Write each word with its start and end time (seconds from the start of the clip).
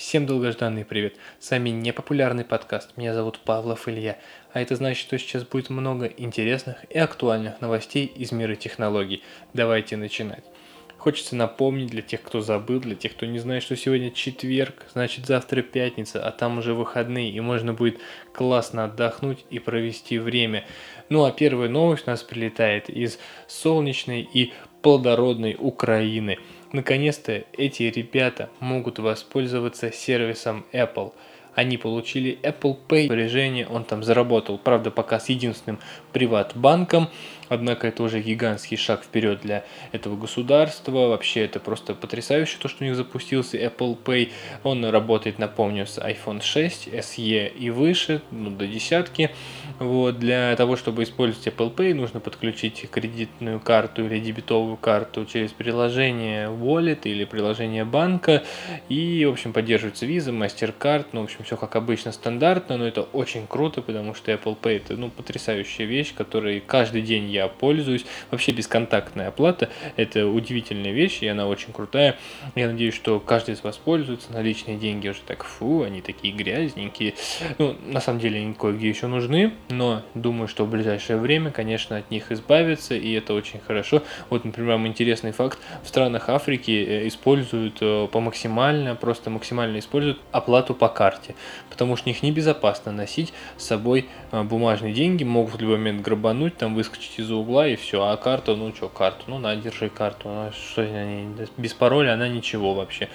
Всем 0.00 0.24
долгожданный 0.24 0.86
привет. 0.86 1.16
С 1.40 1.50
вами 1.50 1.68
непопулярный 1.68 2.46
подкаст. 2.46 2.96
Меня 2.96 3.12
зовут 3.12 3.38
Павлов 3.38 3.86
Илья. 3.86 4.16
А 4.54 4.62
это 4.62 4.74
значит, 4.74 5.02
что 5.02 5.18
сейчас 5.18 5.44
будет 5.44 5.68
много 5.68 6.06
интересных 6.06 6.78
и 6.88 6.96
актуальных 6.96 7.60
новостей 7.60 8.06
из 8.06 8.32
мира 8.32 8.54
технологий. 8.54 9.22
Давайте 9.52 9.98
начинать. 9.98 10.42
Хочется 10.96 11.36
напомнить 11.36 11.90
для 11.90 12.00
тех, 12.00 12.22
кто 12.22 12.40
забыл, 12.40 12.80
для 12.80 12.94
тех, 12.94 13.12
кто 13.12 13.26
не 13.26 13.38
знает, 13.40 13.62
что 13.62 13.76
сегодня 13.76 14.10
четверг, 14.10 14.86
значит 14.90 15.26
завтра 15.26 15.60
пятница, 15.60 16.26
а 16.26 16.30
там 16.30 16.56
уже 16.56 16.72
выходные, 16.72 17.30
и 17.30 17.40
можно 17.40 17.74
будет 17.74 18.00
классно 18.32 18.84
отдохнуть 18.84 19.44
и 19.50 19.58
провести 19.58 20.18
время. 20.18 20.64
Ну 21.10 21.26
а 21.26 21.30
первая 21.30 21.68
новость 21.68 22.04
у 22.06 22.10
нас 22.10 22.22
прилетает 22.22 22.88
из 22.88 23.18
солнечной 23.48 24.26
и 24.32 24.54
плодородной 24.80 25.56
Украины– 25.58 26.38
Наконец-то 26.72 27.44
эти 27.52 27.84
ребята 27.84 28.48
могут 28.60 28.98
воспользоваться 28.98 29.90
сервисом 29.90 30.64
Apple. 30.72 31.12
Они 31.54 31.76
получили 31.76 32.38
Apple 32.42 32.78
Pay, 32.88 33.08
решение 33.14 33.66
он 33.66 33.84
там 33.84 34.04
заработал, 34.04 34.56
правда 34.56 34.92
пока 34.92 35.18
с 35.18 35.28
единственным 35.28 35.80
приват-банком, 36.12 37.08
Однако 37.50 37.88
это 37.88 38.04
уже 38.04 38.20
гигантский 38.20 38.76
шаг 38.76 39.02
вперед 39.02 39.40
для 39.42 39.64
этого 39.90 40.16
государства. 40.16 41.08
Вообще 41.08 41.44
это 41.44 41.58
просто 41.58 41.94
потрясающе, 41.94 42.58
то, 42.60 42.68
что 42.68 42.84
у 42.84 42.86
них 42.86 42.94
запустился 42.94 43.58
Apple 43.58 43.98
Pay. 44.02 44.30
Он 44.62 44.84
работает, 44.84 45.40
напомню, 45.40 45.84
с 45.84 45.98
iPhone 45.98 46.42
6, 46.42 46.88
SE 46.88 47.48
и 47.52 47.70
выше, 47.70 48.22
ну, 48.30 48.50
до 48.50 48.68
десятки. 48.68 49.30
Вот. 49.80 50.20
Для 50.20 50.54
того, 50.54 50.76
чтобы 50.76 51.02
использовать 51.02 51.48
Apple 51.48 51.74
Pay, 51.74 51.92
нужно 51.92 52.20
подключить 52.20 52.88
кредитную 52.88 53.58
карту 53.58 54.06
или 54.06 54.20
дебетовую 54.20 54.76
карту 54.76 55.26
через 55.26 55.50
приложение 55.50 56.46
Wallet 56.48 57.00
или 57.02 57.24
приложение 57.24 57.84
банка. 57.84 58.44
И, 58.88 59.24
в 59.26 59.32
общем, 59.32 59.52
поддерживается 59.52 60.06
Visa, 60.06 60.30
MasterCard. 60.30 61.06
Ну, 61.12 61.22
в 61.22 61.24
общем, 61.24 61.42
все 61.42 61.56
как 61.56 61.74
обычно 61.74 62.12
стандартно, 62.12 62.76
но 62.76 62.86
это 62.86 63.02
очень 63.02 63.48
круто, 63.48 63.82
потому 63.82 64.14
что 64.14 64.30
Apple 64.30 64.56
Pay 64.56 64.76
это, 64.76 64.96
ну, 64.96 65.10
потрясающая 65.10 65.84
вещь, 65.84 66.14
которой 66.14 66.60
каждый 66.60 67.02
день 67.02 67.28
я 67.28 67.39
я 67.40 67.48
пользуюсь. 67.48 68.04
Вообще 68.30 68.52
бесконтактная 68.52 69.28
оплата– 69.28 69.70
это 69.96 70.26
удивительная 70.26 70.92
вещь, 70.92 71.22
и 71.22 71.26
она 71.26 71.46
очень 71.46 71.72
крутая. 71.72 72.16
Я 72.54 72.68
надеюсь, 72.68 72.94
что 72.94 73.20
каждый 73.20 73.54
из 73.54 73.62
вас 73.62 73.76
пользуется. 73.76 74.32
Наличные 74.32 74.76
деньги 74.76 75.08
уже 75.08 75.20
так, 75.26 75.44
фу, 75.44 75.82
они 75.82 76.00
такие 76.00 76.34
грязненькие. 76.34 77.14
Ну, 77.58 77.76
на 77.86 78.00
самом 78.00 78.20
деле 78.20 78.40
они 78.40 78.54
кое-где 78.54 78.88
еще 78.88 79.06
нужны, 79.06 79.52
но 79.68 80.02
думаю, 80.14 80.48
что 80.48 80.64
в 80.64 80.70
ближайшее 80.70 81.18
время, 81.18 81.50
конечно, 81.50 81.96
от 81.96 82.10
них 82.10 82.30
избавиться, 82.32 82.94
и 82.94 83.12
это 83.12 83.34
очень 83.34 83.60
хорошо. 83.60 84.02
Вот, 84.28 84.44
например, 84.44 84.72
вам 84.72 84.86
интересный 84.86 85.32
факт. 85.32 85.58
В 85.82 85.88
странах 85.88 86.28
Африки 86.28 86.70
э, 86.70 87.08
используют 87.08 87.78
э, 87.80 88.08
по 88.10 88.20
максимально, 88.20 88.94
просто 88.94 89.30
максимально 89.30 89.78
используют 89.78 90.20
оплату 90.32 90.74
по 90.74 90.88
карте, 90.88 91.34
потому 91.70 91.96
что 91.96 92.08
у 92.08 92.12
них 92.12 92.22
небезопасно 92.22 92.92
носить 92.92 93.32
с 93.56 93.64
собой 93.64 94.08
э, 94.32 94.42
бумажные 94.42 94.92
деньги, 94.92 95.24
могут 95.24 95.54
в 95.54 95.60
любой 95.60 95.78
момент 95.78 96.02
грабануть, 96.02 96.56
там 96.56 96.74
выскочить 96.74 97.18
из 97.18 97.29
из 97.30 97.32
угла 97.32 97.68
и 97.68 97.76
все. 97.76 98.04
А 98.04 98.16
карту, 98.16 98.56
ну 98.56 98.74
что, 98.74 98.88
карту, 98.88 99.24
ну 99.28 99.38
на, 99.38 99.54
держи 99.56 99.88
карту. 99.88 100.28
Ну, 100.28 100.52
что 100.52 100.82
без 101.56 101.72
пароля 101.72 102.14
она 102.14 102.28
ничего 102.28 102.74
вообще. 102.74 103.08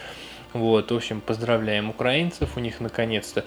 Вот, 0.54 0.90
в 0.92 0.96
общем, 0.96 1.20
поздравляем 1.20 1.90
украинцев, 1.90 2.56
у 2.56 2.62
них 2.62 2.80
наконец-то 2.80 3.44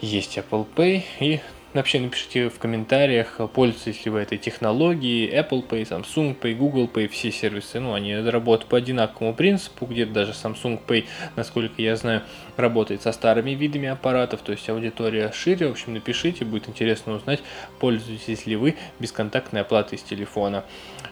есть 0.00 0.36
Apple 0.38 0.66
Pay 0.74 1.04
и 1.20 1.40
Вообще 1.74 2.00
напишите 2.00 2.48
в 2.48 2.58
комментариях, 2.58 3.38
пользуетесь 3.52 4.06
ли 4.06 4.10
вы 4.10 4.20
этой 4.20 4.38
технологией, 4.38 5.28
Apple 5.28 5.68
Pay, 5.68 5.82
Samsung 5.82 6.38
Pay, 6.38 6.54
Google 6.54 6.88
Pay, 6.92 7.08
все 7.08 7.30
сервисы, 7.30 7.80
ну, 7.80 7.92
они 7.92 8.16
работают 8.16 8.70
по 8.70 8.78
одинаковому 8.78 9.34
принципу, 9.34 9.84
где-то 9.84 10.12
даже 10.12 10.32
Samsung 10.32 10.80
Pay, 10.86 11.04
насколько 11.34 11.82
я 11.82 11.96
знаю, 11.96 12.22
работает 12.56 13.02
со 13.02 13.12
старыми 13.12 13.50
видами 13.50 13.88
аппаратов, 13.88 14.40
то 14.40 14.52
есть 14.52 14.66
аудитория 14.70 15.30
шире, 15.32 15.68
в 15.68 15.72
общем, 15.72 15.92
напишите, 15.92 16.46
будет 16.46 16.66
интересно 16.68 17.12
узнать, 17.12 17.40
пользуетесь 17.78 18.46
ли 18.46 18.56
вы 18.56 18.76
бесконтактной 18.98 19.60
оплатой 19.60 19.98
с 19.98 20.02
телефона. 20.02 20.64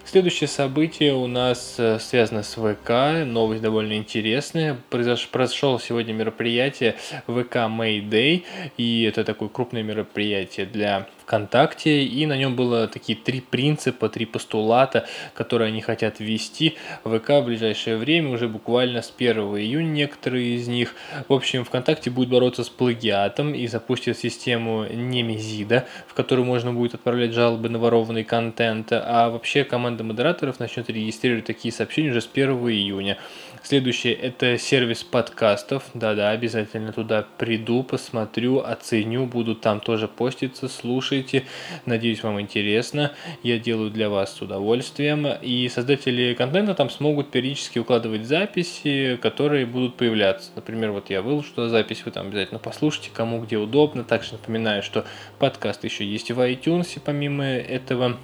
Следующее 0.06 0.48
событие 0.48 1.14
у 1.14 1.26
нас 1.26 1.76
э, 1.78 1.98
связано 1.98 2.42
с 2.42 2.54
ВК, 2.54 3.26
новость 3.26 3.62
довольно 3.62 3.94
интересная, 3.94 4.78
произошло 4.90 5.78
сегодня 5.78 6.12
мероприятие 6.12 6.96
ВК 7.26 7.56
May 7.56 8.00
Day, 8.00 8.44
и 8.76 9.02
это 9.04 9.24
такое 9.24 9.48
крупное 9.48 9.82
мероприятие, 9.82 10.43
мероприятие 10.44 10.66
для 10.66 11.08
ВКонтакте, 11.24 12.04
и 12.04 12.26
на 12.26 12.36
нем 12.36 12.54
было 12.54 12.86
такие 12.86 13.16
три 13.16 13.40
принципа, 13.40 14.08
три 14.08 14.26
постулата, 14.26 15.06
которые 15.34 15.68
они 15.68 15.80
хотят 15.80 16.20
ввести 16.20 16.76
в 17.02 17.18
ВК 17.18 17.30
в 17.30 17.42
ближайшее 17.42 17.96
время, 17.96 18.30
уже 18.30 18.48
буквально 18.48 19.02
с 19.02 19.12
1 19.16 19.36
июня 19.36 19.86
некоторые 19.86 20.56
из 20.56 20.68
них. 20.68 20.94
В 21.28 21.32
общем, 21.32 21.64
ВКонтакте 21.64 22.10
будет 22.10 22.28
бороться 22.28 22.62
с 22.64 22.68
плагиатом 22.68 23.54
и 23.54 23.66
запустит 23.66 24.18
систему 24.18 24.84
Немезида, 24.84 25.86
в 26.06 26.14
которую 26.14 26.44
можно 26.44 26.72
будет 26.72 26.94
отправлять 26.94 27.32
жалобы 27.32 27.68
на 27.68 27.78
ворованный 27.78 28.24
контент, 28.24 28.88
а 28.92 29.30
вообще 29.30 29.64
команда 29.64 30.04
модераторов 30.04 30.60
начнет 30.60 30.88
регистрировать 30.90 31.46
такие 31.46 31.72
сообщения 31.72 32.10
уже 32.10 32.20
с 32.20 32.28
1 32.32 32.50
июня. 32.68 33.18
Следующее– 33.62 34.12
это 34.22 34.58
сервис 34.58 35.02
подкастов. 35.02 35.84
Да-да, 35.94 36.30
обязательно 36.30 36.92
туда 36.92 37.24
приду, 37.38 37.82
посмотрю, 37.82 38.58
оценю, 38.58 39.24
буду 39.24 39.54
там 39.54 39.80
тоже 39.80 40.06
поститься, 40.06 40.68
слушайте. 41.14 41.46
Надеюсь, 41.86 42.22
вам 42.22 42.40
интересно. 42.40 43.12
Я 43.42 43.58
делаю 43.58 43.90
для 43.90 44.08
вас 44.08 44.34
с 44.34 44.42
удовольствием. 44.42 45.26
И 45.42 45.68
создатели 45.68 46.34
контента 46.34 46.74
там 46.74 46.90
смогут 46.90 47.30
периодически 47.30 47.78
укладывать 47.78 48.26
записи, 48.26 49.18
которые 49.22 49.66
будут 49.66 49.96
появляться. 49.96 50.50
Например, 50.56 50.90
вот 50.90 51.10
я 51.10 51.22
выложу 51.22 51.68
запись, 51.68 52.02
вы 52.04 52.10
там 52.10 52.28
обязательно 52.28 52.58
послушайте, 52.58 53.10
кому 53.12 53.40
где 53.40 53.56
удобно. 53.56 54.04
Также 54.04 54.32
напоминаю, 54.32 54.82
что 54.82 55.04
подкаст 55.38 55.84
еще 55.84 56.04
есть 56.04 56.30
в 56.30 56.40
iTunes, 56.40 56.98
помимо 57.04 57.44
этого 57.44 58.16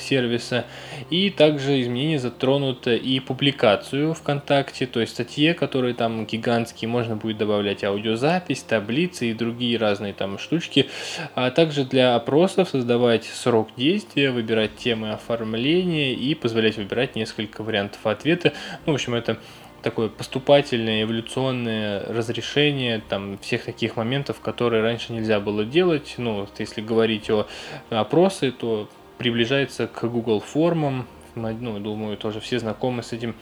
сервиса. 0.00 0.64
И 1.10 1.30
также 1.30 1.80
изменения 1.80 2.18
затронут 2.18 2.86
и 2.86 3.20
публикацию 3.20 4.14
ВКонтакте, 4.14 4.86
то 4.86 5.00
есть 5.00 5.12
статьи, 5.12 5.52
которые 5.52 5.94
там 5.94 6.26
гигантские, 6.26 6.88
можно 6.88 7.16
будет 7.16 7.38
добавлять 7.38 7.84
аудиозапись, 7.84 8.62
таблицы 8.62 9.30
и 9.30 9.34
другие 9.34 9.78
разные 9.78 10.12
там 10.12 10.38
штучки. 10.38 10.88
А 11.34 11.50
также 11.50 11.84
для 11.84 12.14
опросов 12.14 12.68
создавать 12.70 13.24
срок 13.24 13.70
действия, 13.76 14.30
выбирать 14.30 14.76
темы 14.76 15.12
оформления 15.12 16.14
и 16.14 16.34
позволять 16.34 16.76
выбирать 16.76 17.16
несколько 17.16 17.62
вариантов 17.62 18.06
ответа. 18.06 18.52
Ну, 18.86 18.92
в 18.92 18.94
общем, 18.94 19.14
это 19.14 19.38
такое 19.82 20.08
поступательное 20.08 21.02
эволюционное 21.02 22.04
разрешение 22.06 23.02
там 23.08 23.38
всех 23.38 23.64
таких 23.64 23.96
моментов, 23.96 24.40
которые 24.40 24.82
раньше 24.82 25.12
нельзя 25.12 25.40
было 25.40 25.64
делать. 25.64 26.14
Ну, 26.18 26.46
если 26.58 26.80
говорить 26.80 27.30
о 27.30 27.46
опросы, 27.90 28.52
то 28.52 28.88
приближается 29.20 29.86
к 29.86 30.02
Google 30.04 30.40
формам, 30.40 31.06
ну, 31.34 31.78
думаю, 31.78 32.16
тоже 32.16 32.40
все 32.40 32.58
знакомы 32.58 33.02
с 33.02 33.12
этим 33.12 33.34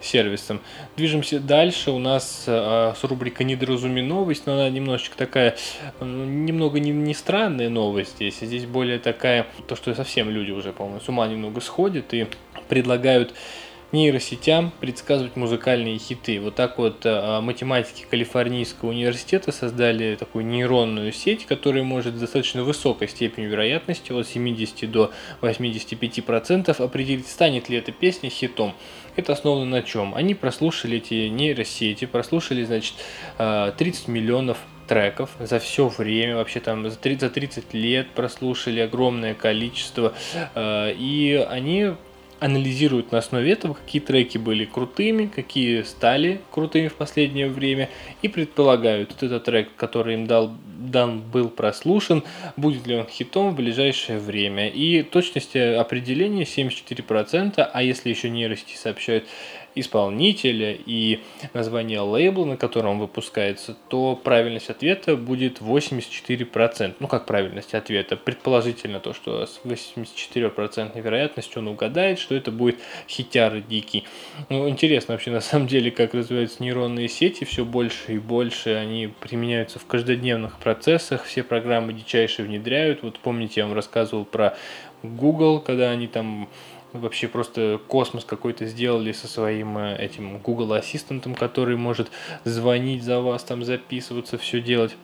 сервисом. 0.00 0.62
Движемся 0.96 1.40
дальше. 1.40 1.90
У 1.90 1.98
нас 1.98 2.44
э, 2.46 2.94
с 2.96 3.04
рубрика 3.04 3.44
«Недоразуменовость», 3.44 4.46
но 4.46 4.54
она 4.54 4.70
немножечко 4.70 5.14
такая, 5.14 5.54
немного 6.00 6.80
не, 6.80 6.90
не 6.90 7.12
странная 7.12 7.68
новость 7.68 8.16
здесь. 8.16 8.38
Здесь 8.40 8.64
более 8.64 8.98
такая, 8.98 9.46
то, 9.68 9.76
что 9.76 9.94
совсем 9.94 10.30
люди 10.30 10.52
уже, 10.52 10.72
по-моему, 10.72 11.00
с 11.00 11.08
ума 11.10 11.26
немного 11.28 11.60
сходят 11.60 12.14
и 12.14 12.28
предлагают 12.68 13.34
нейросетям 13.92 14.72
предсказывать 14.80 15.36
музыкальные 15.36 15.98
хиты. 15.98 16.40
Вот 16.40 16.54
так 16.54 16.78
вот 16.78 17.02
а, 17.04 17.40
математики 17.40 18.06
Калифорнийского 18.10 18.90
университета 18.90 19.52
создали 19.52 20.16
такую 20.16 20.44
нейронную 20.46 21.12
сеть, 21.12 21.46
которая 21.46 21.82
может 21.82 22.16
с 22.16 22.20
достаточно 22.20 22.64
высокой 22.64 23.08
степенью 23.08 23.50
вероятности, 23.50 24.12
от 24.12 24.26
70 24.26 24.90
до 24.90 25.12
85% 25.40 26.82
определить, 26.82 27.28
станет 27.28 27.68
ли 27.68 27.78
эта 27.78 27.92
песня 27.92 28.28
хитом. 28.28 28.74
Это 29.14 29.32
основано 29.32 29.64
на 29.64 29.82
чем? 29.82 30.14
Они 30.14 30.34
прослушали 30.34 30.98
эти 30.98 31.28
нейросети, 31.28 32.04
прослушали, 32.06 32.64
значит, 32.64 32.94
30 33.38 33.38
а, 33.38 34.10
миллионов 34.10 34.58
треков 34.86 35.30
за 35.38 35.58
все 35.58 35.88
время, 35.88 36.36
вообще 36.36 36.60
там 36.60 36.88
за 36.88 36.96
30, 36.96 37.20
за 37.20 37.30
30 37.30 37.74
лет 37.74 38.08
прослушали 38.10 38.80
огромное 38.80 39.34
количество, 39.34 40.12
а, 40.54 40.90
и 40.90 41.34
они 41.48 41.92
анализируют 42.40 43.12
на 43.12 43.18
основе 43.18 43.52
этого, 43.52 43.74
какие 43.74 44.00
треки 44.00 44.38
были 44.38 44.64
крутыми, 44.64 45.26
какие 45.26 45.82
стали 45.82 46.40
крутыми 46.50 46.88
в 46.88 46.94
последнее 46.94 47.48
время, 47.48 47.88
и 48.22 48.28
предполагают, 48.28 49.12
вот 49.12 49.22
этот 49.22 49.44
трек, 49.44 49.68
который 49.76 50.14
им 50.14 50.26
дал, 50.26 50.52
дан 50.78 51.20
был 51.20 51.48
прослушан, 51.48 52.22
будет 52.56 52.86
ли 52.86 52.96
он 52.96 53.06
хитом 53.06 53.50
в 53.50 53.56
ближайшее 53.56 54.18
время. 54.18 54.68
И 54.68 55.02
точности 55.02 55.58
определения 55.58 56.44
74%, 56.44 57.68
а 57.72 57.82
если 57.82 58.10
еще 58.10 58.30
нейросети 58.30 58.76
сообщают 58.76 59.24
исполнителя 59.76 60.76
и 60.86 61.20
название 61.52 62.00
лейбла, 62.00 62.46
на 62.46 62.56
котором 62.56 62.92
он 62.92 62.98
выпускается, 62.98 63.76
то 63.88 64.16
правильность 64.16 64.70
ответа 64.70 65.16
будет 65.16 65.60
84%. 65.60 66.94
Ну, 66.98 67.06
как 67.06 67.26
правильность 67.26 67.74
ответа? 67.74 68.16
Предположительно 68.16 68.98
то, 68.98 69.12
что 69.12 69.46
с 69.46 69.60
84% 69.64 71.00
вероятностью 71.00 71.60
он 71.60 71.68
угадает, 71.68 72.18
что 72.18 72.34
это 72.34 72.50
будет 72.50 72.78
хитяр 73.06 73.60
дикий. 73.60 74.04
Ну, 74.48 74.68
интересно 74.68 75.14
вообще 75.14 75.30
на 75.30 75.40
самом 75.40 75.68
деле, 75.68 75.90
как 75.90 76.14
развиваются 76.14 76.62
нейронные 76.62 77.08
сети, 77.08 77.44
все 77.44 77.64
больше 77.64 78.14
и 78.14 78.18
больше 78.18 78.70
они 78.70 79.08
применяются 79.20 79.78
в 79.78 79.86
каждодневных 79.86 80.58
процессах, 80.58 81.24
все 81.24 81.42
программы 81.42 81.92
дичайшие 81.92 82.46
внедряют. 82.46 83.02
Вот 83.02 83.18
помните, 83.18 83.60
я 83.60 83.66
вам 83.66 83.74
рассказывал 83.74 84.24
про 84.24 84.56
Google, 85.02 85.60
когда 85.60 85.90
они 85.90 86.06
там 86.06 86.48
вообще 87.00 87.28
просто 87.28 87.80
космос 87.86 88.24
какой-то 88.24 88.66
сделали 88.66 89.12
со 89.12 89.28
своим 89.28 89.78
э, 89.78 89.96
этим 89.96 90.38
Google 90.38 90.74
ассистентом, 90.74 91.34
который 91.34 91.76
может 91.76 92.10
звонить 92.44 93.02
за 93.02 93.20
вас, 93.20 93.44
там 93.44 93.64
записываться, 93.64 94.38
все 94.38 94.60
делать. 94.60 94.96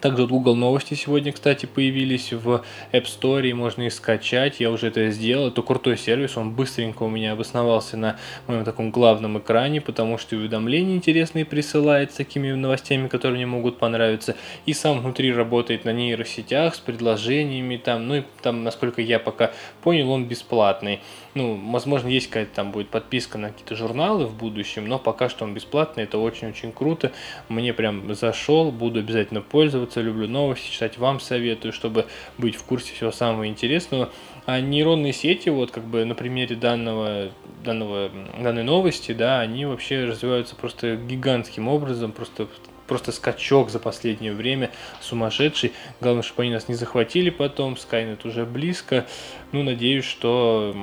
Также 0.00 0.28
Google 0.28 0.54
новости 0.54 0.94
сегодня, 0.94 1.32
кстати, 1.32 1.66
появились 1.66 2.32
в 2.32 2.62
App 2.92 3.04
Store, 3.04 3.44
и 3.48 3.52
можно 3.52 3.82
их 3.82 3.92
скачать. 3.92 4.60
Я 4.60 4.70
уже 4.70 4.88
это 4.88 5.10
сделал. 5.10 5.48
Это 5.48 5.60
крутой 5.62 5.98
сервис, 5.98 6.36
он 6.36 6.52
быстренько 6.52 7.02
у 7.02 7.08
меня 7.08 7.32
обосновался 7.32 7.96
на 7.96 8.16
моем 8.46 8.64
таком 8.64 8.92
главном 8.92 9.38
экране, 9.38 9.80
потому 9.80 10.16
что 10.16 10.36
уведомления 10.36 10.94
интересные 10.94 11.44
присылает 11.44 12.12
с 12.12 12.14
такими 12.14 12.52
новостями, 12.52 13.08
которые 13.08 13.38
мне 13.38 13.46
могут 13.46 13.78
понравиться. 13.78 14.36
И 14.66 14.72
сам 14.72 15.00
внутри 15.00 15.32
работает 15.32 15.84
на 15.84 15.92
нейросетях 15.92 16.76
с 16.76 16.78
предложениями 16.78 17.76
там. 17.76 18.06
Ну 18.06 18.16
и 18.16 18.22
там, 18.40 18.62
насколько 18.62 19.02
я 19.02 19.18
пока 19.18 19.50
понял, 19.82 20.10
он 20.12 20.26
бесплатный. 20.26 21.00
Ну, 21.38 21.56
возможно, 21.70 22.08
есть 22.08 22.26
какая-то 22.26 22.52
там 22.52 22.72
будет 22.72 22.88
подписка 22.88 23.38
на 23.38 23.50
какие-то 23.50 23.76
журналы 23.76 24.26
в 24.26 24.34
будущем, 24.34 24.88
но 24.88 24.98
пока 24.98 25.28
что 25.28 25.44
он 25.44 25.54
бесплатный. 25.54 26.02
Это 26.02 26.18
очень-очень 26.18 26.72
круто. 26.72 27.12
Мне 27.48 27.72
прям 27.72 28.12
зашел, 28.12 28.72
буду 28.72 28.98
обязательно 28.98 29.40
пользоваться 29.40 30.00
люблю 30.00 30.26
новости 30.26 30.68
читать, 30.68 30.98
вам 30.98 31.20
советую, 31.20 31.72
чтобы 31.72 32.06
быть 32.38 32.56
в 32.56 32.64
курсе 32.64 32.92
всего 32.92 33.12
самого 33.12 33.46
интересного. 33.46 34.10
А 34.46 34.60
нейронные 34.60 35.12
сети, 35.12 35.48
вот 35.48 35.70
как 35.70 35.84
бы 35.84 36.04
на 36.04 36.16
примере 36.16 36.56
данного, 36.56 37.30
данного, 37.62 38.10
данной 38.42 38.64
новости, 38.64 39.12
да, 39.12 39.38
они 39.38 39.64
вообще 39.64 40.06
развиваются 40.06 40.56
просто 40.56 40.96
гигантским 40.96 41.68
образом, 41.68 42.10
просто 42.10 42.48
просто 42.88 43.12
скачок 43.12 43.70
за 43.70 43.78
последнее 43.78 44.32
время 44.32 44.72
сумасшедший. 45.00 45.72
Главное, 46.00 46.24
чтобы 46.24 46.42
они 46.42 46.52
нас 46.52 46.66
не 46.66 46.74
захватили 46.74 47.30
потом. 47.30 47.76
Скайнет 47.76 48.24
уже 48.24 48.44
близко. 48.44 49.06
Ну, 49.52 49.62
надеюсь, 49.62 50.06
что 50.06 50.74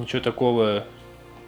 ничего 0.00 0.22
такого 0.22 0.84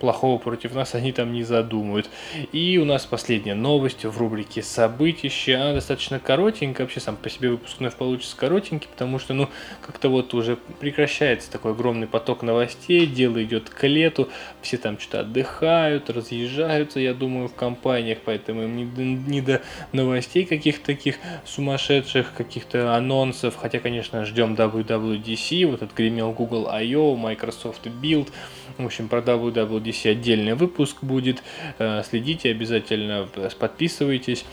плохого 0.03 0.37
против 0.37 0.75
нас 0.75 0.97
они 0.97 1.13
там 1.13 1.33
не 1.33 1.45
задумают. 1.45 2.11
И 2.51 2.77
у 2.77 2.85
нас 2.85 3.07
последняя 3.07 3.55
новость 3.55 4.05
в 4.05 4.19
рубрике 4.19 4.61
«Событища». 4.61 5.55
Она 5.55 5.75
достаточно 5.75 6.19
коротенькая, 6.19 6.85
вообще 6.85 6.99
сам 6.99 7.17
по 7.17 7.31
себе 7.31 7.51
выпуск 7.51 7.77
вновь 7.79 7.95
получится 7.95 8.37
коротенький, 8.37 8.89
потому 8.91 9.21
что, 9.21 9.33
ну, 9.33 9.49
как-то 9.81 10.09
вот 10.09 10.35
уже 10.35 10.57
прекращается 10.81 11.53
такой 11.53 11.71
огромный 11.71 12.09
поток 12.09 12.43
новостей, 12.43 13.07
дело 13.07 13.45
идет 13.45 13.71
к 13.71 13.87
лету, 13.87 14.29
все 14.61 14.77
там 14.77 14.99
что-то 14.99 15.21
отдыхают, 15.21 16.11
разъезжаются, 16.11 16.99
я 16.99 17.15
думаю, 17.15 17.47
в 17.47 17.55
компаниях, 17.55 18.19
поэтому 18.25 18.65
им 18.65 18.77
не 18.77 18.85
до, 18.85 19.03
не 19.03 19.41
до 19.41 19.63
новостей 19.93 20.45
каких-то 20.45 20.85
таких 20.85 21.19
сумасшедших, 21.45 22.33
каких-то 22.37 22.97
анонсов, 22.97 23.55
хотя, 23.55 23.79
конечно, 23.79 24.25
ждем 24.25 24.55
WWDC, 24.55 25.65
вот 25.71 25.83
отгремел 25.83 26.33
Google 26.33 26.69
I.O., 26.69 27.15
Microsoft 27.15 27.87
Build, 27.87 28.31
в 28.79 28.87
общем, 28.87 29.09
про 29.09 29.21
WWDC 29.21 29.92
отдельный 30.07 30.55
выпуск 30.55 30.99
будет. 31.03 31.43
Э, 31.79 32.03
следите 32.09 32.51
обязательно, 32.51 33.29
подписывайтесь. 33.59 34.45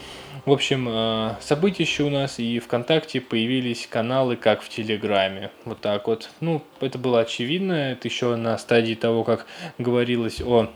В 0.45 0.51
общем, 0.51 0.87
э, 0.89 1.35
события 1.41 1.83
еще 1.83 2.03
у 2.03 2.09
нас 2.09 2.39
и 2.39 2.59
ВКонтакте 2.59 3.21
появились 3.21 3.87
каналы, 3.89 4.35
как 4.35 4.61
в 4.61 4.69
Телеграме. 4.69 5.51
Вот 5.65 5.81
так 5.81 6.07
вот. 6.07 6.29
Ну, 6.39 6.63
это 6.81 6.97
было 6.97 7.21
очевидно. 7.21 7.73
Это 7.73 8.07
еще 8.07 8.35
на 8.35 8.57
стадии 8.57 8.95
того, 8.95 9.23
как 9.23 9.45
говорилось 9.77 10.41
о 10.41 10.69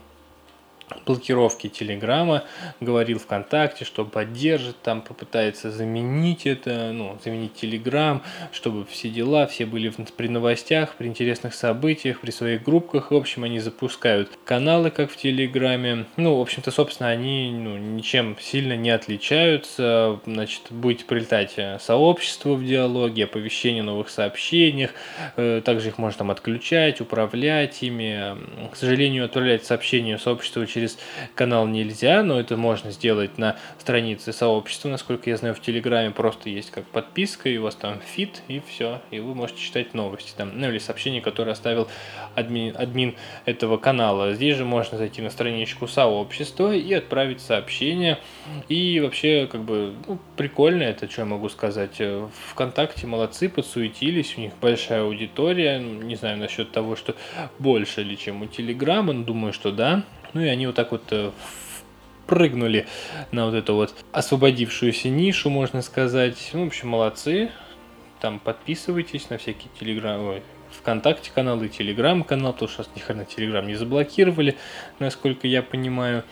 блокировки 1.06 1.70
Телеграма, 1.70 2.44
говорил 2.80 3.20
ВКонтакте, 3.20 3.86
что 3.86 4.06
поддержит, 4.06 4.82
там 4.82 5.02
попытается 5.02 5.72
заменить 5.72 6.46
это, 6.46 6.92
ну, 6.92 7.18
заменить 7.24 7.54
Телеграм, 7.54 8.24
чтобы 8.52 8.86
все 8.86 9.10
дела, 9.10 9.48
все 9.48 9.66
были 9.66 9.92
при 10.18 10.28
новостях, 10.28 10.96
при 10.96 11.08
интересных 11.08 11.54
событиях, 11.54 12.22
при 12.22 12.32
своих 12.32 12.64
группках. 12.64 13.12
В 13.12 13.16
общем, 13.16 13.44
они 13.44 13.60
запускают 13.60 14.30
каналы, 14.46 14.92
как 14.92 15.12
в 15.12 15.18
Телеграме. 15.18 16.06
Ну, 16.18 16.38
в 16.38 16.42
общем-то, 16.42 16.72
собственно, 16.72 17.10
они 17.10 17.52
ну, 17.52 17.78
ничем 17.78 18.38
сильно 18.40 18.76
не 18.76 18.90
отличаются. 18.90 20.20
Значит, 20.26 20.64
будете 20.70 21.06
прилетать 21.06 21.54
э, 21.58 21.78
сообщество 21.80 22.54
в 22.54 22.66
диалоге, 22.66 23.26
оповещение 23.26 23.82
о 23.82 23.86
новых 23.86 24.10
сообщениях. 24.10 24.92
Э, 25.38 25.62
также 25.64 25.90
их 25.90 25.98
можно 25.98 26.20
там 26.20 26.32
отключать, 26.32 27.02
управлять 27.02 27.82
ими. 27.84 28.36
К 28.72 28.76
сожалению, 28.76 29.26
отправлять 29.26 29.66
сообщения 29.66 30.18
сообществу 30.18 30.66
через 30.66 30.83
канал 31.36 31.68
нельзя, 31.68 32.24
но 32.24 32.40
это 32.40 32.58
можно 32.58 32.92
сделать 32.92 33.38
на 33.38 33.58
странице 33.80 34.34
сообщества, 34.34 34.90
насколько 34.90 35.30
я 35.30 35.38
знаю, 35.38 35.56
в 35.56 35.62
Телеграме 35.62 36.12
просто 36.12 36.50
есть 36.50 36.72
как 36.72 36.86
подписка, 36.86 37.50
и 37.50 37.58
у 37.58 37.64
вас 37.64 37.76
там 37.76 38.00
feed, 38.02 38.42
и 38.48 38.62
все, 38.68 39.02
и 39.12 39.20
вы 39.20 39.36
можете 39.36 39.62
читать 39.62 39.94
новости 39.94 40.34
там, 40.36 40.52
ну 40.54 40.70
или 40.70 40.80
сообщения, 40.80 41.22
которые 41.22 41.54
оставил 41.54 41.88
админ, 42.36 42.76
админ 42.78 43.16
этого 43.46 43.78
канала. 43.78 44.34
Здесь 44.34 44.58
же 44.58 44.66
можно 44.66 44.98
зайти 44.98 45.22
на 45.22 45.30
страничку 45.30 45.88
сообщества 45.88 46.74
и 46.74 46.94
отправить 46.94 47.42
сообщение, 47.42 48.20
и 48.70 49.00
вообще, 49.00 49.48
как 49.52 49.64
бы, 49.64 49.94
ну, 50.08 50.20
прикольно 50.38 50.84
это, 50.84 51.10
что 51.10 51.22
я 51.22 51.26
могу 51.26 51.50
сказать. 51.50 52.02
Вконтакте 52.50 53.08
молодцы, 53.08 53.50
подсуетились, 53.50 54.38
у 54.38 54.42
них 54.42 54.54
большая 54.62 55.04
аудитория, 55.04 55.80
не 55.80 56.16
знаю 56.16 56.38
насчет 56.38 56.72
того, 56.72 56.96
что 56.96 57.16
больше 57.60 58.04
ли, 58.04 58.18
чем 58.18 58.42
у 58.42 58.46
Телеграма, 58.46 59.14
но 59.14 59.24
думаю, 59.24 59.54
что 59.54 59.72
да. 59.72 60.04
Ну 60.34 60.42
и 60.42 60.48
они 60.48 60.68
вот 60.68 60.76
так 60.76 60.92
вот 60.92 61.04
э, 61.12 61.32
прыгнули 62.28 62.88
на 63.32 63.46
вот 63.46 63.54
эту 63.54 63.76
вот 63.76 63.94
освободившуюся 64.12 65.10
нишу, 65.10 65.50
можно 65.50 65.82
сказать. 65.82 66.50
Ну, 66.54 66.66
в 66.66 66.68
общем, 66.68 66.90
молодцы. 66.90 67.52
Там 68.20 68.40
подписывайтесь 68.40 69.30
на 69.30 69.38
всякие 69.38 69.70
телеграм, 69.80 70.42
ВКонтакте 70.80 71.32
каналы, 71.34 71.70
Телеграм 71.70 72.24
канал, 72.24 72.54
потому 72.54 72.70
что 72.70 72.80
нас 72.80 72.90
ни 72.96 73.00
хрена 73.00 73.26
Телеграм 73.26 73.68
не 73.68 73.76
заблокировали, 73.76 74.58
насколько 75.00 75.48
я 75.48 75.62
понимаю. 75.62 76.24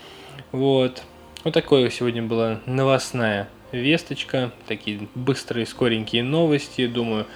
Вот. 0.52 1.04
Вот 1.44 1.54
такое 1.54 1.90
сегодня 1.90 2.24
была 2.24 2.60
новостная 2.66 3.50
весточка, 3.72 4.52
такие 4.68 5.08
быстрые, 5.16 5.66
скоренькие 5.66 6.24
новости. 6.24 6.88
Думаю, 6.88 7.28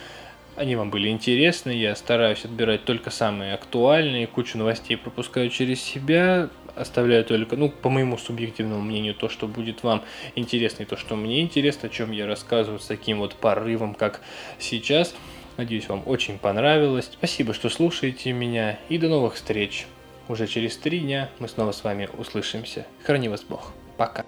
они 0.56 0.76
вам 0.76 0.90
были 0.90 1.10
интересны, 1.10 1.72
я 1.72 1.96
стараюсь 1.96 2.46
отбирать 2.46 2.86
только 2.86 3.10
самые 3.10 3.54
актуальные, 3.54 4.28
кучу 4.28 4.58
новостей 4.58 4.98
пропускаю 4.98 5.50
через 5.50 5.82
себя, 5.82 6.50
оставляю 6.76 7.26
только, 7.26 7.56
ну, 7.56 7.70
по 7.70 7.90
моему 7.90 8.18
субъективному 8.18 8.82
мнению, 8.82 9.16
то, 9.16 9.30
что 9.30 9.48
будет 9.48 9.84
вам 9.84 10.04
интересно, 10.36 10.84
и 10.84 10.86
то, 10.86 10.98
что 10.98 11.16
мне 11.16 11.42
интересно, 11.42 11.88
о 11.88 11.92
чем 11.92 12.12
я 12.12 12.28
рассказываю 12.28 12.80
с 12.80 12.86
таким 12.86 13.20
вот 13.20 13.36
порывом, 13.36 13.96
как 13.96 14.22
сейчас. 14.60 15.16
Надеюсь, 15.58 15.88
вам 15.88 16.04
очень 16.06 16.38
понравилось. 16.38 17.10
Спасибо, 17.14 17.54
что 17.54 17.70
слушаете 17.70 18.34
меня, 18.34 18.78
и 18.90 18.98
до 18.98 19.08
новых 19.08 19.36
встреч. 19.36 19.88
Уже 20.28 20.48
через 20.48 20.76
три 20.76 21.00
дня 21.00 21.30
мы 21.40 21.48
снова 21.48 21.72
с 21.72 21.84
вами 21.84 22.10
услышимся. 22.18 22.86
Храни 23.04 23.30
вас 23.30 23.44
Бог. 23.44 23.72
Пока. 23.96 24.26